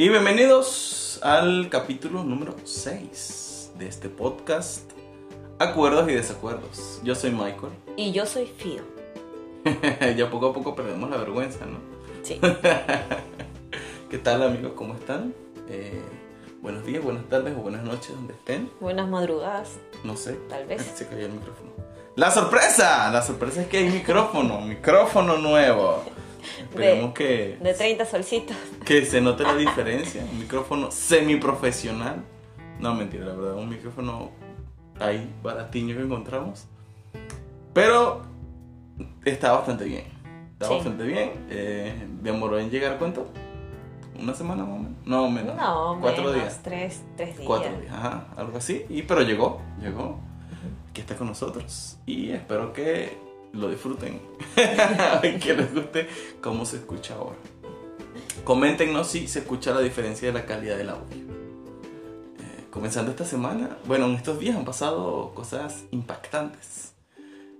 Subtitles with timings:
[0.00, 4.88] Y bienvenidos al capítulo número 6 de este podcast,
[5.58, 7.00] Acuerdos y Desacuerdos.
[7.02, 7.72] Yo soy Michael.
[7.96, 8.82] Y yo soy Fio.
[10.16, 11.78] ya poco a poco perdemos la vergüenza, ¿no?
[12.22, 12.40] Sí.
[14.08, 14.74] ¿Qué tal amigos?
[14.76, 15.34] ¿Cómo están?
[15.68, 16.00] Eh,
[16.62, 18.70] buenos días, buenas tardes o buenas noches donde estén.
[18.78, 19.78] Buenas madrugadas.
[20.04, 20.34] No sé.
[20.48, 20.80] Tal vez.
[20.94, 21.72] Se cayó el micrófono.
[22.14, 23.10] ¡La sorpresa!
[23.10, 26.04] La sorpresa es que hay micrófono, micrófono nuevo.
[26.60, 28.56] Esperemos que, De 30 solcitos.
[28.84, 30.22] que se note la diferencia.
[30.30, 32.22] Un micrófono semiprofesional.
[32.80, 34.30] No, mentira, la verdad, un micrófono
[35.00, 36.66] ahí baratiño que encontramos.
[37.72, 38.22] Pero
[39.24, 40.04] está bastante bien.
[40.52, 40.74] Está Sí.
[40.74, 41.32] bastante bien.
[41.50, 43.26] Eh, demoró en llegar, ¿cuánto?
[44.20, 44.96] ¿Una semana más o menos?
[45.04, 45.54] No, menos.
[45.56, 46.60] No, Cuatro menos, días.
[46.64, 47.46] Tres, tres días.
[47.46, 48.84] Cuatro días, ajá, algo así.
[48.88, 50.18] Y pero llegó, llegó.
[50.90, 51.98] Aquí está con nosotros.
[52.06, 53.16] Y espero que
[53.58, 54.20] lo disfruten.
[55.40, 56.08] que les guste
[56.40, 57.36] cómo se escucha ahora.
[58.44, 61.16] Coméntenos si se escucha la diferencia de la calidad del audio.
[61.16, 66.92] Eh, comenzando esta semana, bueno, en estos días han pasado cosas impactantes.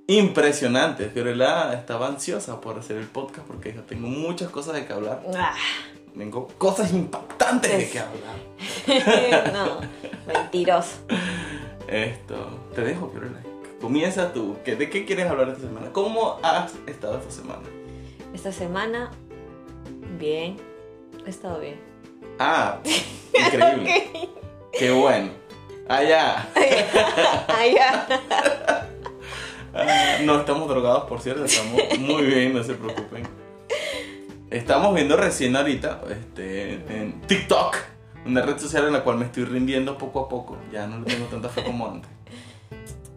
[0.06, 1.12] Impresionantes.
[1.12, 5.22] Fiorella estaba ansiosa por hacer el podcast porque dijo, tengo muchas cosas de que hablar.
[5.37, 5.55] Ah,
[6.17, 9.53] Tengo cosas impactantes de Es- que hablar.
[9.53, 9.81] no,
[10.27, 10.97] mentiroso.
[11.87, 13.42] Esto, te dejo, Fiorella.
[13.81, 14.57] Comienza tú.
[14.65, 15.93] ¿Qué- ¿De qué quieres hablar esta semana?
[15.93, 17.62] ¿Cómo has estado esta semana?
[18.34, 19.11] Esta semana,
[20.19, 20.57] bien.
[21.27, 21.81] He estado bien.
[22.39, 22.79] Ah,
[23.34, 24.29] increíble.
[24.79, 25.31] Qué bueno.
[25.89, 26.47] Allá.
[27.49, 28.06] Ah, ya.
[30.25, 31.45] no estamos drogados, por cierto.
[31.45, 33.23] Estamos muy bien, no se preocupen.
[34.51, 37.77] Estamos viendo recién ahorita este, en TikTok,
[38.27, 40.56] una red social en la cual me estoy rindiendo poco a poco.
[40.73, 42.11] Ya no le tengo tanta fe como antes.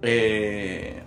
[0.02, 1.04] Eh,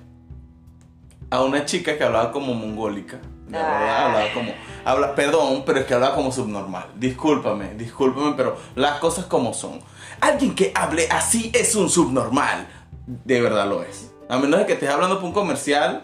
[1.31, 3.21] a una chica que hablaba como mongólica.
[3.51, 4.07] La verdad, Ah.
[4.07, 4.53] hablaba como.
[4.85, 6.87] Habla, perdón, pero es que hablaba como subnormal.
[6.97, 9.81] Discúlpame, discúlpame, pero las cosas como son.
[10.21, 12.67] Alguien que hable así es un subnormal.
[13.07, 14.13] De verdad lo es.
[14.29, 16.03] A menos de que estés hablando por un comercial,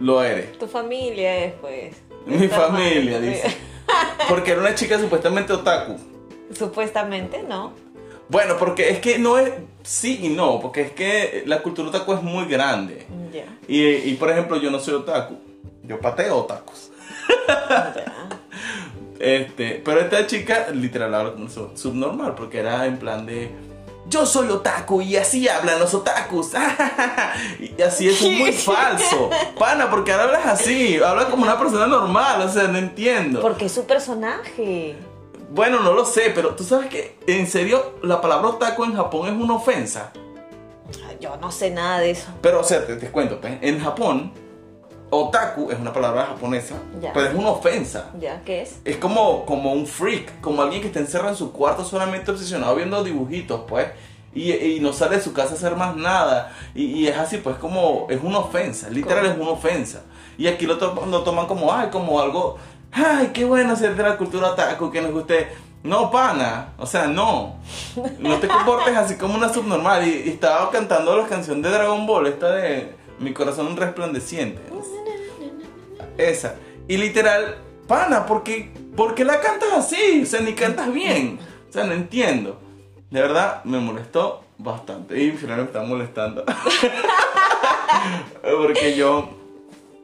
[0.00, 0.58] lo eres.
[0.58, 1.96] Tu familia es, pues.
[2.26, 3.56] Mi mal, familia, dice.
[4.28, 5.96] Porque era una chica supuestamente otaku.
[6.52, 7.72] Supuestamente, no.
[8.28, 9.50] Bueno, porque es que no es.
[9.82, 13.06] Sí y no, porque es que la cultura otaku es muy grande.
[13.32, 13.44] Ya.
[13.66, 15.36] Y, y, por ejemplo, yo no soy otaku.
[15.82, 16.90] Yo pateo otakus.
[17.48, 18.28] ya.
[19.18, 23.50] Este, pero esta chica literal su- subnormal, porque era en plan de.
[24.08, 26.52] Yo soy otaku y así hablan los otakus.
[27.60, 29.28] y así es muy falso.
[29.58, 30.96] Pana, porque ahora hablas así.
[30.96, 33.40] Hablas como una persona normal, o sea, no entiendo.
[33.42, 34.96] Porque es su personaje.
[35.50, 39.28] Bueno, no lo sé, pero tú sabes que en serio la palabra otaku en Japón
[39.28, 40.12] es una ofensa.
[41.20, 42.28] Yo no sé nada de eso.
[42.42, 44.32] Pero, o sea, te, te cuento, pues, en Japón,
[45.10, 47.12] otaku es una palabra japonesa, Ya.
[47.12, 48.10] pero es una ofensa.
[48.20, 48.42] ¿Ya?
[48.44, 48.76] ¿Qué es?
[48.84, 52.74] Es como, como un freak, como alguien que está encerrado en su cuarto solamente obsesionado
[52.76, 53.88] viendo dibujitos, pues.
[54.34, 56.52] Y, y no sale de su casa a hacer más nada.
[56.74, 58.06] Y, y es así, pues, como.
[58.10, 58.88] Es una ofensa.
[58.90, 59.34] Literal ¿Cómo?
[59.34, 60.02] es una ofensa.
[60.36, 62.56] Y aquí lo, to- lo toman como, ay, como algo.
[62.92, 65.48] Ay, qué bueno ser de la cultura otaku, que nos guste.
[65.82, 66.72] No, pana.
[66.78, 67.56] O sea, no.
[68.18, 70.06] No te comportes así como una subnormal.
[70.06, 74.60] Y, y estaba cantando la canción de Dragon Ball, esta de Mi corazón resplandeciente.
[76.16, 76.56] Esa.
[76.88, 78.72] Y literal, pana, ¿por qué,
[79.24, 80.22] la cantas así?
[80.22, 81.38] O sea, ni cantas bien.
[81.68, 82.58] O sea, no entiendo.
[83.10, 85.20] De verdad, me molestó bastante.
[85.22, 86.44] Y finalmente me está molestando.
[88.42, 89.37] Porque yo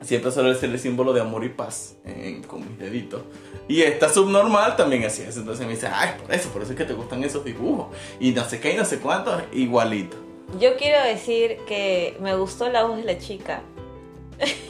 [0.05, 3.23] siempre suelo ser el símbolo de amor y paz eh, con mis deditos.
[3.69, 5.41] Y esta subnormal también hacía eso.
[5.41, 7.89] Entonces me dice, ay, por eso, por eso es que te gustan esos dibujos.
[8.21, 10.17] Y no sé qué y no sé cuánto, igualito.
[10.61, 13.63] Yo quiero decir que me gustó la voz de la chica.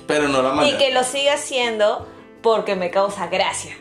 [0.06, 0.77] Pero no la Y mandé.
[0.78, 2.06] que lo siga haciendo
[2.43, 3.77] porque me causa gracia.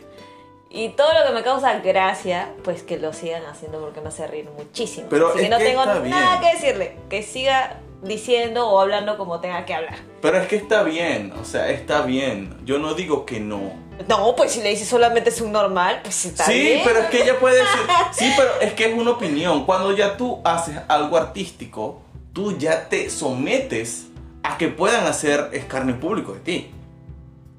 [0.70, 4.26] Y todo lo que me causa gracia, pues que lo sigan haciendo porque me hace
[4.26, 5.06] reír muchísimo.
[5.10, 6.16] Pero Así es que no que tengo nada bien.
[6.42, 6.96] que decirle.
[7.12, 9.96] Que siga diciendo o hablando como tenga que hablar.
[10.22, 12.58] Pero es que está bien, o sea, está bien.
[12.66, 13.74] Yo no digo que no.
[14.08, 16.82] No, pues si le dices solamente es un normal, pues está sí, bien.
[16.84, 17.82] pero es que ella puede decir.
[18.12, 19.66] Sí, pero es que es una opinión.
[19.66, 22.02] Cuando ya tú haces algo artístico,
[22.32, 24.08] tú ya te sometes
[24.44, 26.72] a que puedan hacer escarnio público de ti.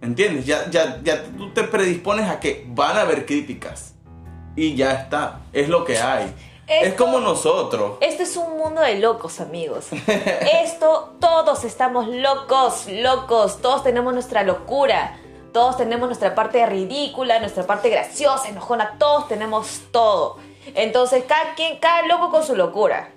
[0.01, 0.45] ¿Entiendes?
[0.45, 3.95] Ya, ya, ya tú te predispones a que van a haber críticas.
[4.57, 5.41] Y ya está.
[5.53, 6.33] Es lo que hay.
[6.67, 7.99] Es como nosotros.
[8.01, 9.87] Esto es un mundo de locos, amigos.
[10.63, 13.61] Esto, todos estamos locos, locos.
[13.61, 15.19] Todos tenemos nuestra locura.
[15.53, 18.97] Todos tenemos nuestra parte ridícula, nuestra parte graciosa, enojona.
[18.99, 20.39] Todos tenemos todo.
[20.75, 23.11] Entonces, cada quien, cada loco con su locura.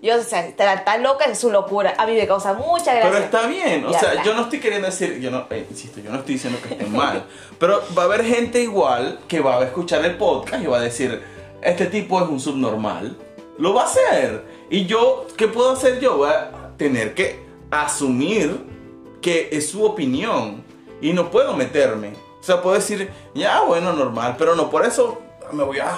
[0.00, 1.94] Yo, o sea, está, está loca en su locura.
[1.96, 3.10] A mí me causa mucha gracia.
[3.10, 4.24] Pero está bien, o Ya sea, está.
[4.24, 6.86] yo no estoy queriendo decir, yo no, eh, insisto, yo no estoy diciendo que esté
[6.86, 7.24] mal,
[7.58, 10.80] pero va a haber gente igual que va a escuchar el podcast y va a
[10.80, 11.22] decir,
[11.62, 13.16] este tipo es un subnormal,
[13.58, 14.44] lo va a hacer.
[14.70, 16.16] Y yo, ¿qué puedo hacer yo?
[16.18, 18.64] Voy a tener que asumir
[19.20, 20.64] que es su opinión
[21.00, 22.14] y no puedo meterme.
[22.40, 25.20] O sea, puedo decir, ya, bueno, normal, pero no por eso
[25.52, 25.96] me voy a...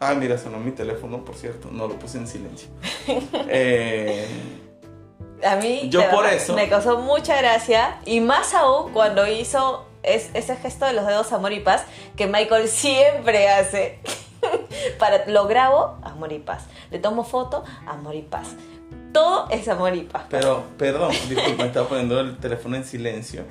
[0.00, 2.68] Ah, mira, sonó mi teléfono, por cierto, no lo puse en silencio.
[3.48, 4.26] Eh,
[5.44, 10.30] A mí Yo por eso- me causó mucha gracia y más aún cuando hizo es-
[10.34, 11.84] ese gesto de los dedos amor y paz
[12.16, 13.98] que Michael siempre hace.
[14.98, 16.66] Para, lo grabo, amor y paz.
[16.90, 18.54] Le tomo foto, amor y paz.
[19.12, 20.24] Todo es amor y paz.
[20.28, 23.44] pero, perdón, disculpa, estaba poniendo el teléfono en silencio.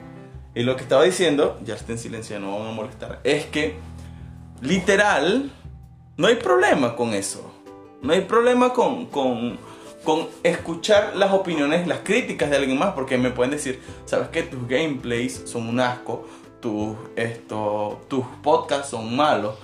[0.53, 3.77] Y lo que estaba diciendo, ya está en silencio, no van a molestar, es que
[4.61, 5.51] literal,
[6.17, 7.51] no hay problema con eso.
[8.01, 9.57] No hay problema con, con,
[10.03, 14.43] con escuchar las opiniones, las críticas de alguien más, porque me pueden decir, sabes que
[14.43, 16.25] tus gameplays son un asco,
[16.61, 19.55] tus, esto, tus podcasts son malos.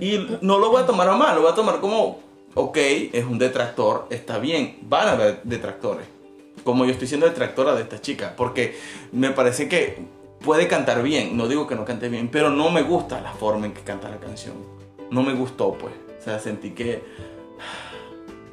[0.00, 2.20] Y no lo voy a tomar a mal, lo voy a tomar como,
[2.54, 6.06] ok, es un detractor, está bien, van a haber detractores.
[6.62, 8.78] Como yo estoy siendo detractora de esta chica, porque
[9.12, 9.98] me parece que
[10.40, 13.66] puede cantar bien, no digo que no cante bien, pero no me gusta la forma
[13.66, 14.54] en que canta la canción.
[15.10, 15.92] No me gustó, pues.
[16.20, 17.02] O sea, sentí que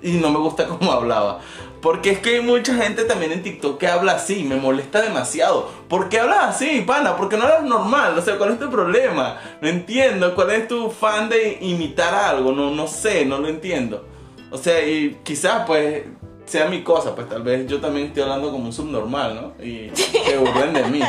[0.02, 1.40] y no me gusta cómo hablaba.
[1.82, 5.68] Porque es que hay mucha gente también en TikTok que habla así, me molesta demasiado.
[5.88, 7.18] ¿Por qué hablas así, pana?
[7.18, 9.40] Porque no eres normal, o sea, ¿cuál es tu problema?
[9.62, 12.52] No entiendo, ¿cuál es tu fan de imitar algo?
[12.52, 14.06] No, no sé, no lo entiendo.
[14.52, 16.04] O sea, y quizás pues
[16.46, 19.66] sea mi cosa, pues tal vez yo también estoy hablando como un subnormal, ¿no?
[19.66, 19.90] Y
[20.26, 21.02] que burlen de mí.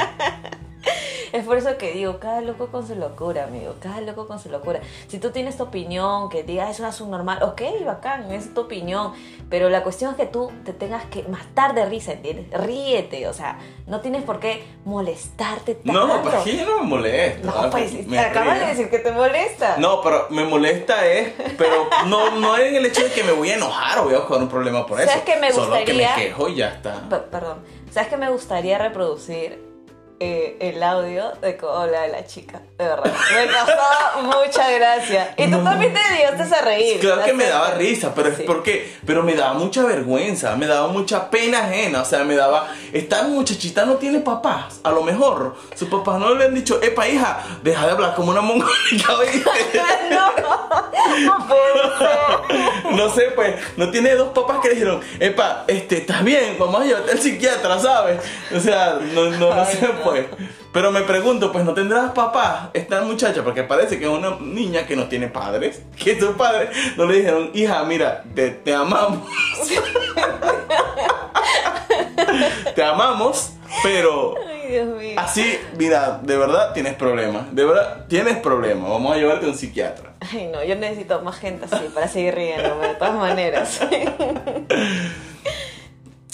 [1.32, 4.50] Es por eso que digo, cada loco con su locura, amigo, cada loco con su
[4.50, 4.80] locura.
[5.08, 9.12] Si tú tienes tu opinión, que digas es una subnormal, ok, bacán, es tu opinión,
[9.48, 12.46] pero la cuestión es que tú te tengas que matar de risa, ¿entiendes?
[12.60, 16.06] Ríete, o sea, no tienes por qué molestarte tanto.
[16.06, 17.46] No, pues que yo no me molesto.
[17.46, 17.68] No, ¿ah?
[17.70, 19.76] pues Me acabas de decir que te molesta.
[19.78, 23.32] No, pero me molesta es, pero no, no es en el hecho de que me
[23.32, 25.08] voy a enojar o voy a buscar un problema por eso.
[25.10, 26.14] ¿Sabes qué me Solo que me gustaría?
[26.14, 27.08] quejo y ya está.
[27.08, 27.58] P- perdón,
[27.90, 29.71] ¿sabes que me gustaría reproducir
[30.24, 32.60] eh, el audio de cómo habla la chica?
[32.78, 33.04] De verdad,
[33.34, 35.34] me causó mucha gracia.
[35.36, 35.64] Y tú No.
[35.64, 37.00] también te dio a reír.
[37.00, 38.44] Claro que me daba risa, pero es Sí.
[38.46, 42.68] porque, pero me daba mucha vergüenza, me daba mucha pena ajena, o sea, me daba,
[42.92, 47.08] esta muchachita no tiene papás, a lo mejor sus papás no le han dicho, epa
[47.08, 49.50] hija, deja de hablar como una mongólica, ¿oíste?".
[50.10, 50.32] no,
[51.26, 56.56] no puede sé, pues, no tiene dos papás que le dijeron, epa, este, estás bien,
[56.58, 58.20] vamos a llevarte al psiquiatra, ¿sabes?
[58.54, 59.88] O sea, no, no, no sé,
[60.72, 63.42] Pero me pregunto, pues, ¿no tendrás papá esta muchacha?
[63.42, 67.18] Porque parece que es una niña que no tiene padres, que sus padres no le
[67.18, 69.28] dijeron, hija, mira, te, te amamos.
[72.74, 75.14] te amamos, pero Ay, Dios mío.
[75.18, 79.56] así, mira, de verdad tienes problemas, de verdad tienes problemas, vamos a llevarte a un
[79.56, 80.14] psiquiatra.
[80.20, 83.80] Ay, no, yo necesito más gente así para seguir riéndome, de todas maneras.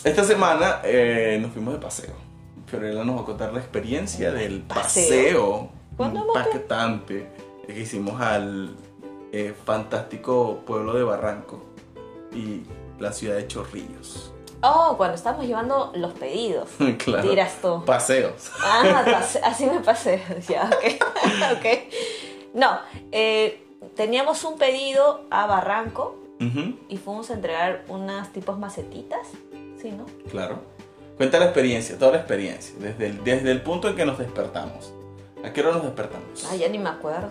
[0.05, 2.28] Esta semana eh, nos fuimos de paseo.
[2.69, 4.81] Fiorella nos va a contar la experiencia del Paseo.
[5.09, 7.29] paseo ¿Cuándo hemos que- impactante
[7.67, 8.77] que hicimos al
[9.33, 11.63] eh, fantástico pueblo de Barranco
[12.33, 12.63] y
[12.99, 14.33] la ciudad de Chorrillos.
[14.63, 16.69] Oh, cuando estamos llevando los pedidos.
[17.05, 17.29] claro.
[17.29, 17.85] Dirás tú.
[17.85, 18.51] Paseos.
[18.63, 20.23] Ah, pase- así me pasé.
[20.49, 21.59] Ya, ok.
[21.59, 21.67] ok.
[22.55, 22.79] No,
[23.13, 23.63] eh,
[23.95, 26.17] teníamos un pedido a Barranco
[26.89, 29.27] y fuimos a entregar unas tipos macetitas.
[29.83, 30.07] Sí, ¿no?
[30.31, 30.61] claro.
[31.19, 34.95] Cuenta la experiencia, toda la experiencia, desde el, desde el punto en que nos despertamos.
[35.45, 36.47] ¿A qué hora nos despertamos?
[36.51, 37.29] Ah, ya ni me acuerdo.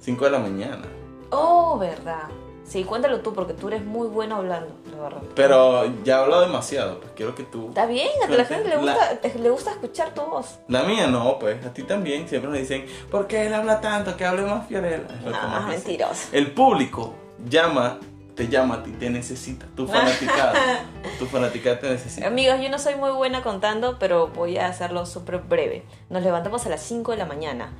[0.00, 0.82] 5 de la mañana.
[1.30, 2.24] Oh, verdad.
[2.64, 5.22] Sí, cuéntalo tú porque tú eres muy bueno hablando, la verdad.
[5.34, 7.68] Pero ya he hablado demasiado, pues quiero que tú...
[7.68, 10.58] Está bien, a la gente le La- gusta, te- le gusta escuchar tu voz.
[10.68, 12.28] La mía no, pues a ti también.
[12.28, 14.14] Siempre nos dicen, ¿por qué él habla tanto?
[14.18, 14.96] Que hable más Fiorella.
[14.96, 15.68] Es No, dicen.
[15.68, 16.28] mentiroso.
[16.32, 17.14] El público
[17.48, 17.98] llama,
[18.38, 19.66] te llama a ti, te necesita.
[19.74, 20.54] Tu fanaticada.
[21.18, 22.26] tu fanaticada te necesita.
[22.28, 25.84] Amigos, yo no soy muy buena contando, pero voy a hacerlo súper breve.
[26.08, 27.72] Nos levantamos a las 5 de la mañana.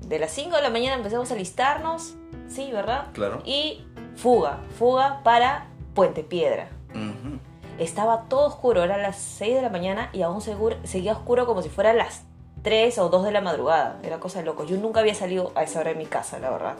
[0.00, 2.14] De las 5 de la mañana empezamos a listarnos,
[2.48, 3.08] sí, ¿verdad?
[3.14, 3.42] Claro.
[3.44, 3.84] Y
[4.14, 6.68] fuga, fuga para Puente Piedra.
[6.94, 7.40] Ujú.
[7.80, 11.62] Estaba todo oscuro, era las 6 de la mañana y aún seguro- seguía oscuro como
[11.62, 12.22] si fuera las
[12.62, 13.98] 3 o 2 de la madrugada.
[14.04, 14.64] Era cosa de loco.
[14.64, 16.76] Yo nunca había salido a esa hora de mi casa, la verdad.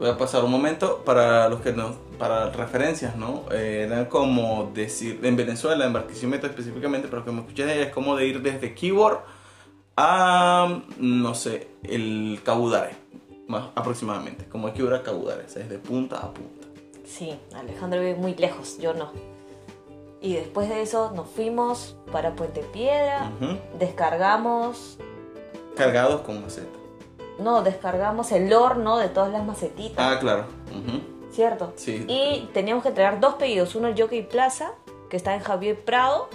[0.00, 3.44] Voy a pasar un momento para los que no, para referencias, ¿no?
[3.52, 8.16] Eh, era como decir, en Venezuela, en Barquisimeto específicamente, pero que me escuché es como
[8.16, 9.18] de ir desde Keyboard
[9.98, 12.96] a, no sé, el Cabudare,
[13.46, 16.66] más aproximadamente, como de Keyboard a Cabudare, o sea, desde punta a punta.
[17.04, 19.12] Sí, Alejandro vive muy lejos, yo no.
[20.22, 23.30] Y después de eso nos fuimos para Puente Piedra,
[23.78, 24.96] descargamos
[25.76, 26.79] Cargados con maceta.
[27.40, 30.44] No, descargamos el horno de todas las macetitas, Ah, claro.
[31.32, 31.72] ¿cierto?
[31.76, 32.04] Sí.
[32.08, 34.72] Y teníamos que entregar dos pedidos, uno en Jockey Plaza,
[35.08, 36.28] que está en Javier Prado,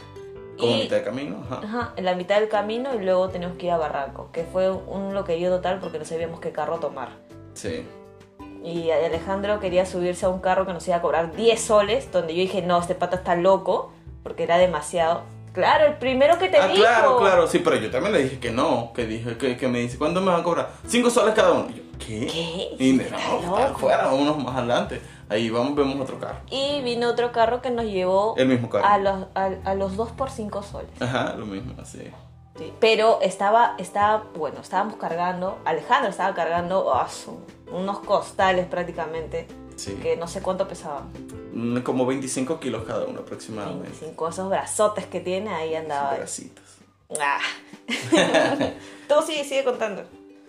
[0.58, 1.38] Como y mitad de camino.
[1.50, 1.62] Ajá.
[1.64, 4.70] ajá, en la mitad del camino y luego teníamos que ir a Barranco, que fue
[4.72, 7.10] un loquerío total porque no sabíamos qué carro tomar.
[7.54, 7.86] Sí.
[8.64, 12.34] Y Alejandro quería subirse a un carro que nos iba a cobrar 10 soles, donde
[12.34, 13.92] yo dije, no, este pata está loco,
[14.24, 15.22] porque era demasiado.
[15.56, 16.82] Claro, el primero que te Ah, dijo.
[16.82, 19.80] claro, claro, sí, pero yo también le dije que no, que dije que, que me
[19.80, 20.70] dice, ¿cuándo me van a cobrar?
[20.86, 21.68] Cinco soles cada uno.
[21.72, 22.28] Y yo, ¿qué?
[22.28, 22.76] ¿Qué?
[22.78, 25.02] Y me no, afuera, vámonos más adelante.
[25.30, 26.38] Ahí vamos, vemos otro carro.
[26.52, 28.86] Y vino otro carro que nos llevó El mismo carro.
[28.86, 31.02] a los, a, a los 2 por 5 soles.
[31.02, 32.12] Ajá, lo mismo, así.
[32.58, 37.08] Sí, Pero estaba, estaba, bueno, estábamos cargando, Alejandro estaba cargando ah,
[37.72, 39.94] unos costales prácticamente, Sí.
[40.02, 41.10] que no sé cuánto pesaban.
[41.54, 43.90] Mm, Como 25 kilos cada uno aproximadamente.
[43.90, 46.12] 25, esos brazotes que tiene, ahí andaba.
[46.16, 46.64] Pedacitos.
[47.20, 47.40] Ah.
[49.08, 50.04] Tú sigue, sigue contando.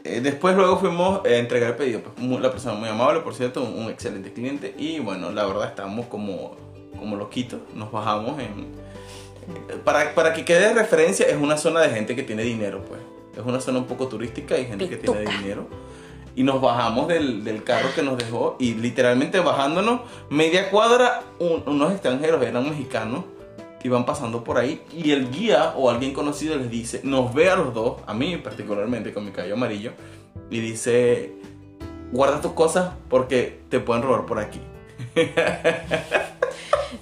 [0.04, 2.02] Eh, después luego fuimos a entregar el pedido.
[2.02, 4.74] Pues, la persona muy amable, por cierto, un, excelente cliente.
[4.78, 6.56] Y bueno, la verdad estábamos como,
[6.96, 7.60] como loquitos.
[7.74, 8.72] Nos bajamos en...
[9.84, 13.00] Para, para que quede de referencia, es una zona de gente que tiene dinero, pues.
[13.36, 15.38] Es una zona un poco turística y gente que tiene Pituca.
[15.38, 15.68] dinero.
[16.36, 21.64] Y nos bajamos del, del carro que nos dejó y literalmente bajándonos media cuadra, un-
[21.66, 23.24] unos extranjeros, eran mexicanos,
[23.82, 27.56] iban pasando por ahí y el guía o alguien conocido les dice, nos ve a
[27.56, 29.92] los dos, a mí particularmente con mi cabello amarillo,
[30.50, 31.32] y dice,
[32.12, 34.60] guarda tus cosas porque te pueden robar por aquí.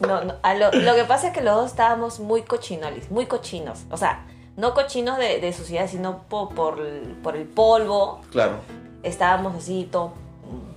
[0.00, 3.26] No, no, a lo, lo que pasa es que los dos estábamos muy cochinolis, muy
[3.26, 3.84] cochinos.
[3.90, 4.26] O sea,
[4.56, 8.20] no cochinos de, de suciedad, sino po- por, el- por el polvo.
[8.30, 8.54] Claro,
[9.04, 10.12] Estábamos así, todo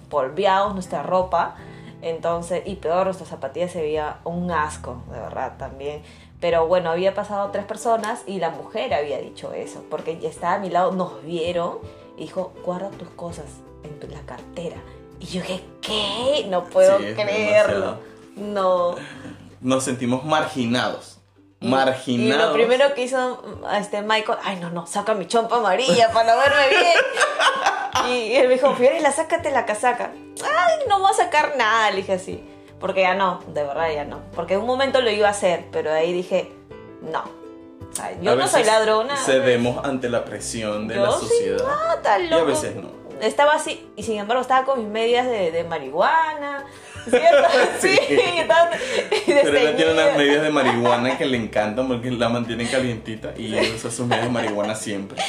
[0.09, 1.55] polveados, nuestra ropa.
[2.01, 6.01] Entonces, y peor, nuestra zapatilla se veía un asco, de verdad, también.
[6.39, 10.55] Pero bueno, había pasado tres personas y la mujer había dicho eso, porque ya estaba
[10.55, 11.79] a mi lado, nos vieron
[12.15, 13.45] y dijo, guarda tus cosas
[13.83, 14.75] en tu- la cartera.
[15.19, 16.45] Y yo dije, ¿qué?
[16.47, 17.97] No puedo Sí, creerlo.
[18.35, 18.93] No.
[19.61, 21.16] nos sentimos marginados.
[21.59, 22.43] Marginados.
[22.43, 26.35] Y lo primero que hizo este Michael, ay no, no, saca mi chompa amarilla para
[26.35, 26.97] no verme bien.
[28.09, 30.11] Y él me dijo, Fiorella, sácate la casaca.
[30.13, 32.43] Ay, no voy a sacar nada, le dije así.
[32.79, 34.19] Porque ya no, de verdad ya no.
[34.35, 36.51] Porque en un momento lo iba a hacer, pero ahí dije,
[37.01, 37.23] no.
[38.21, 39.17] Yo A no soy ladrona.
[39.17, 41.65] Cedemos ante la presión de Yo la sociedad.
[42.03, 42.89] nada, Y a veces no.
[43.19, 46.65] Estaba así, y sin embargo estaba con mis medias de, de marihuana.
[47.79, 47.95] Sí.
[48.07, 48.21] sí,
[49.25, 53.57] Pero ella tiene unas medias de marihuana que le encantan porque la mantienen calientita y
[53.57, 55.21] ella usa sus medias de marihuana siempre.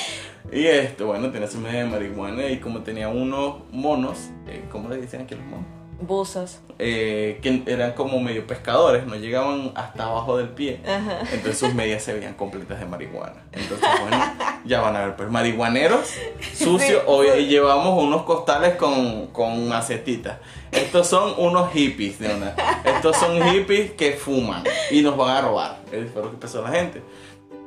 [0.51, 4.89] Y esto, bueno, tenía sus medias de marihuana y como tenía unos monos, eh, ¿cómo
[4.89, 5.67] le dicen aquí los monos?
[6.01, 6.61] Buzos.
[6.79, 10.81] Eh, que eran como medio pescadores, no llegaban hasta abajo del pie.
[10.87, 11.21] Ajá.
[11.33, 13.43] Entonces sus medias se veían completas de marihuana.
[13.53, 14.17] Entonces, bueno,
[14.65, 16.09] ya van a ver, pues marihuaneros
[16.55, 17.03] sucios.
[17.03, 17.07] Sí.
[17.07, 20.39] Hoy llevamos unos costales con, con macetitas.
[20.73, 22.55] Estos son unos hippies, de una.
[22.85, 25.81] Estos son hippies que fuman y nos van a robar.
[25.93, 27.03] Es fue lo que pensó la gente.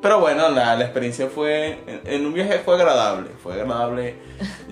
[0.01, 4.15] Pero bueno, la, la experiencia fue, en, en un viaje fue agradable, fue agradable,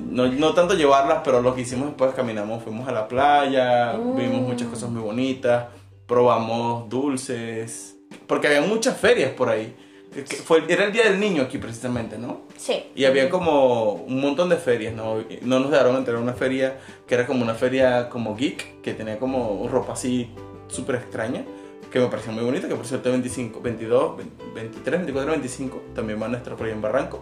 [0.02, 4.42] no, no tanto llevarlas, pero lo que hicimos después, caminamos, fuimos a la playa, vimos
[4.42, 5.68] muchas cosas muy bonitas,
[6.08, 7.96] probamos dulces,
[8.26, 9.76] porque había muchas ferias por ahí.
[10.14, 12.42] Que- Fue, era el Día del Niño aquí precisamente, ¿no?
[12.58, 12.84] Sí.
[12.96, 15.18] Y había como un montón de ferias, ¿no?
[15.42, 18.94] No nos dejaron entrar a una feria que era como una feria como geek, que
[18.94, 20.30] tenía como ropa así
[20.68, 21.46] súper extraña,
[21.92, 24.18] que me pareció muy bonita, que por cierto 25, 22,
[24.56, 27.22] 23, 24, 25 también van a estar por ahí en Barranco.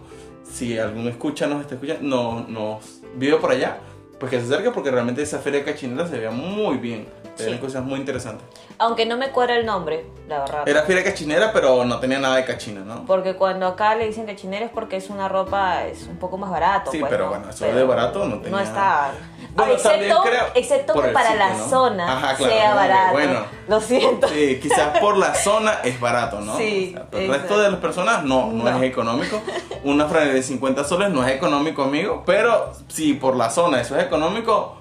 [0.50, 3.80] Si algún escucha nos está escuchando, no, nos vive por allá,
[4.18, 7.60] pues que se acerque porque realmente esa feria cachinera se veía muy bien, tenían Sí.
[7.64, 8.44] cosas muy interesantes.
[8.78, 10.68] Aunque no me cuadra el nombre, la verdad.
[10.68, 13.04] Era feria cachinera, pero no tenía nada de cachina, ¿no?
[13.06, 16.50] Porque cuando acá le dicen cachinera es porque es una ropa, es un poco más
[16.50, 16.90] barato.
[16.90, 17.30] Sí, pues, pero ¿no?
[17.30, 19.12] bueno, eso de barato no tenía- No está.
[19.58, 21.68] Bueno, excepto, creo excepto que para sitio, la ¿no?
[21.68, 23.12] zona Ajá, claro, sea barato.
[23.12, 23.40] bueno.
[23.68, 24.28] Lo siento.
[24.28, 26.56] Sí, quizás por la zona es barato, ¿no?
[26.56, 28.76] Sí, O sea, pero el resto de las personas no, no, No.
[28.78, 29.40] es económico.
[29.84, 32.22] Una franela de 50 soles no es económico, amigo.
[32.26, 34.76] Pero si por la zona eso es económico,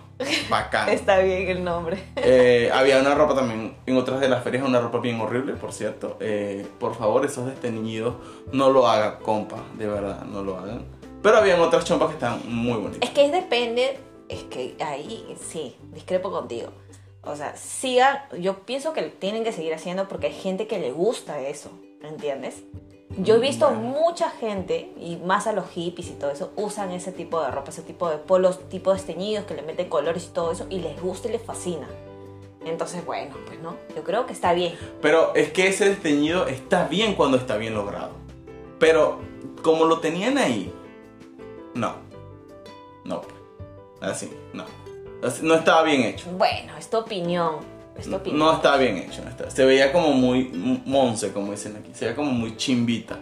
[0.50, 0.90] bacán.
[0.90, 2.02] Está bien el nombre.
[2.16, 5.72] Eh, había una ropa también, en otras de las ferias, una ropa bien horrible, por
[5.74, 6.18] cierto.
[6.20, 8.16] Eh, por favor, esos desteñidos,
[8.52, 10.86] no lo hagan, compa, de verdad, no lo hagan.
[11.22, 13.00] Pero habían otras chompas que estaban muy bonitas.
[13.02, 16.70] Es que depende, es que ahí sí, discrepo contigo.
[17.24, 20.92] O sea, sigan, yo pienso que tienen que seguir haciendo porque hay gente que le
[20.92, 22.64] gusta eso, ¿entiendes?
[23.18, 23.82] Yo he visto Bueno.
[23.82, 27.72] mucha gente, y más a los hippies y todo eso, usan ese tipo de ropa,
[27.72, 31.02] ese tipo de polos, tipo desteñidos que le meten colores y todo eso, y les
[31.02, 31.88] gusta y les fascina.
[32.66, 34.76] Entonces, bueno, pues no, yo creo que está bien.
[35.02, 38.12] Pero es que ese desteñido está bien cuando está bien logrado.
[38.78, 39.20] Pero
[39.64, 40.72] como lo tenían ahí,
[41.74, 41.96] no.
[43.06, 43.22] no,
[44.02, 44.66] así, no.
[45.24, 46.30] Así, no estaba bien hecho.
[46.32, 47.56] Bueno, es tu opinión.
[47.98, 48.40] Es tu opinión.
[48.40, 49.22] No estaba bien hecho.
[49.24, 50.52] no estaba- Se veía como muy
[50.86, 51.90] monce, como dicen aquí.
[51.94, 53.18] Se veía como muy chimbita.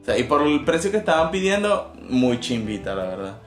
[0.00, 3.38] O sea, y por el precio que estaban pidiendo, muy chimbita, la verdad.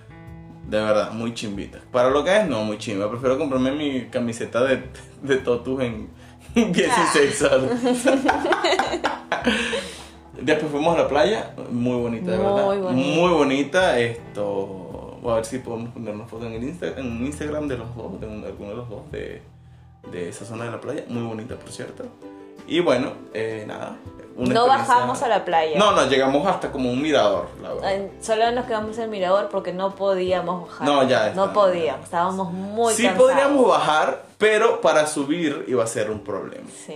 [0.70, 1.80] De verdad, muy chimbita.
[1.92, 3.10] Para lo que es, no, muy chimba.
[3.10, 4.84] Prefiero comprarme mi camiseta de,
[5.22, 6.10] de Totus en
[6.56, 7.72] 16 soles.
[10.42, 12.66] Después fuimos a la playa, muy bonita, de Muy verdad.
[12.66, 12.92] bonita.
[12.92, 14.00] Muy bonita.
[14.00, 14.85] Esto,
[15.32, 18.20] a ver si podemos poner una foto en el Insta- en Instagram de los dos,
[18.20, 19.42] de un- alguno de los dos, de,
[20.12, 21.04] de esa zona de la playa.
[21.08, 22.06] Muy bonita, por cierto.
[22.68, 23.98] Y bueno, eh, nada.
[24.38, 25.78] una No bajamos a la playa.
[25.80, 28.08] No, no, llegamos hasta como un mirador, la verdad.
[28.22, 30.86] Solo nos quedamos en el mirador porque no podíamos bajar.
[30.88, 31.54] No, ya No está.
[31.54, 33.30] podíamos, estábamos muy sí cansados.
[33.32, 36.68] podríamos bajar, pero para subir iba a ser un problema.
[36.86, 36.96] Sí.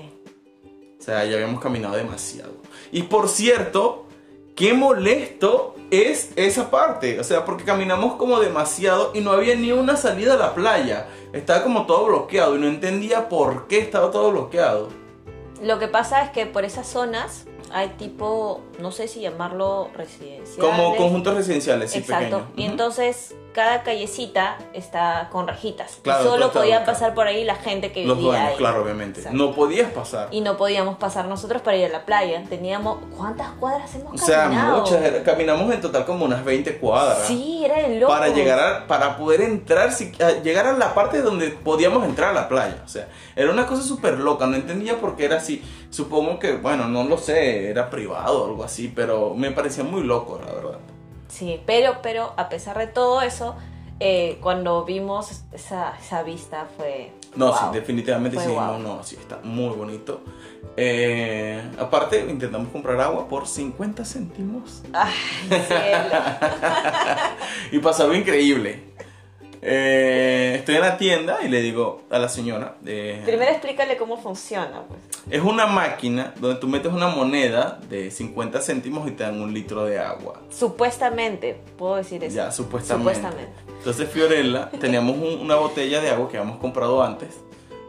[0.99, 2.51] O sea, ya habíamos caminado demasiado.
[2.91, 4.05] Y por cierto,
[4.59, 7.17] qué molesto es esa parte.
[7.21, 11.07] O sea, porque caminamos como demasiado y no había ni una salida a la playa.
[11.31, 14.89] Estaba como todo bloqueado y no entendía por qué estaba todo bloqueado.
[15.63, 20.59] Lo que pasa es que por esas zonas hay tipo, no sé si llamarlo residencial.
[20.65, 22.37] Como conjuntos residenciales, sí, Exacto.
[22.39, 22.43] pequeños.
[22.57, 25.97] Y entonces cada callecita está con rejitas.
[25.97, 26.85] Y Claro, todo solo ubicado.
[26.85, 28.57] pasar por ahí la gente que Los vivía dueños, ahí.
[28.57, 29.19] claro, obviamente.
[29.21, 29.37] Exacto.
[29.37, 30.27] No podías pasar.
[30.31, 32.43] Y no podíamos pasar nosotros para ir a la playa.
[32.47, 32.99] Teníamos.
[33.17, 34.81] ¿Cuántas cuadras hemos O sea, caminado?
[34.81, 35.01] muchas.
[35.25, 37.27] Caminamos en total como unas 20 cuadras.
[37.27, 38.13] Sí, era el loco.
[38.13, 42.29] para llegar a, para poder entrar si- a llegar a la parte donde podíamos entrar
[42.29, 45.37] a la playa o sea era una cosa súper loca no entendía por qué era
[45.37, 49.83] así supongo que bueno no lo sé era privado o algo así pero me parecía
[49.83, 50.79] muy loco la verdad
[51.27, 53.55] Sí, pero, pero a pesar de todo eso,
[53.99, 57.11] eh, cuando vimos esa, esa vista fue.
[57.35, 60.21] no sí definitivamente Fue sí no no sí está muy bonito
[60.77, 65.13] Eh, aparte intentamos comprar agua por 50 céntimos Ay,
[65.49, 66.15] cielo.
[67.71, 68.88] y pasó algo increíble
[69.61, 74.17] Eh, estoy en la tienda y le digo a la señora eh, Primero explícale cómo
[74.17, 74.99] funciona, pues.
[75.29, 79.53] Es una máquina donde tú metes una moneda de 50 céntimos y te dan un
[79.53, 80.39] litro de agua.
[80.49, 82.35] Supuestamente, puedo decir eso.
[82.35, 83.13] Ya, supuestamente.
[83.15, 83.53] Supuestamente.
[83.77, 87.41] Entonces Fiorella, teníamos un- una botella de agua que habíamos comprado antes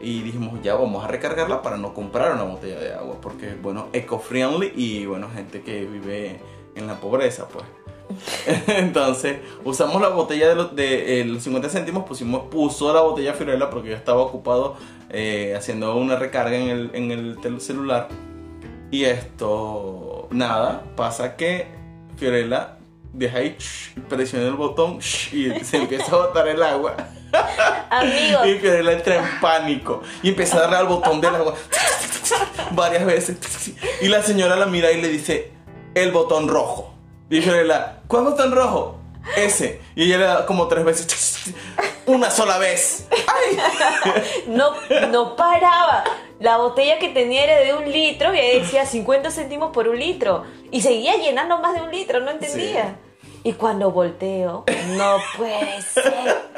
[0.02, 3.88] y dijimos, ya vamos a recargarla para no comprar una botella de agua, porque bueno,
[3.92, 6.40] eco-friendly y bueno, gente que vive
[6.74, 7.64] en la pobreza, pues.
[8.66, 13.34] Entonces, usamos la botella de los, de, eh, los 50 céntimos, pusimos, puso la botella
[13.34, 14.76] Fiorella porque yo estaba ocupado
[15.10, 18.08] eh, haciendo una recarga en el, en el celular.
[18.90, 21.68] Y esto, nada, pasa que
[22.16, 22.76] Fiorella
[23.12, 26.96] deja ahí, shh, presiona el botón shh, y se empieza a botar el agua.
[27.90, 31.54] Amigos, Y Fiorella entra en pánico y empieza a darle al botón del agua
[32.72, 33.38] varias veces.
[34.00, 35.52] Y la señora la mira y le dice,
[35.94, 36.89] el botón rojo.
[37.30, 38.96] Y Fiorella, ¿cuál botón rojo?
[39.36, 39.80] Ese.
[39.94, 41.54] Y ella le da como tres veces.
[42.06, 43.06] Una sola vez.
[43.10, 43.56] ¡Ay!
[44.48, 44.72] no,
[45.10, 46.02] no paraba.
[46.40, 50.00] La botella que tenía era de un litro y ahí decía 50 céntimos por un
[50.00, 50.42] litro.
[50.72, 52.96] Y seguía llenando más de un litro, no entendía.
[53.44, 54.64] Y cuando volteo,
[54.96, 56.50] no puede ser.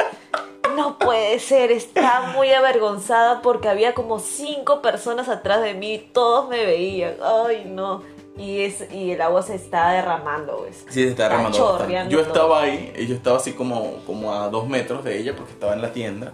[0.75, 6.49] No puede ser, estaba muy avergonzada porque había como cinco personas atrás de mí todos
[6.49, 7.17] me veían.
[7.23, 8.03] Ay, no.
[8.39, 10.85] Y, es, y el agua se está derramando, pues.
[10.89, 12.29] Sí, se está derramando chorreando Yo todo.
[12.33, 15.83] estaba ahí, yo estaba así como, como a dos metros de ella porque estaba en
[15.83, 16.33] la tienda.